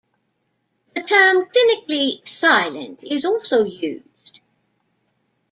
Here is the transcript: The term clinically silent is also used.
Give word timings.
The 0.95 1.03
term 1.03 1.45
clinically 1.45 2.27
silent 2.27 3.03
is 3.03 3.23
also 3.23 3.65
used. 3.65 4.39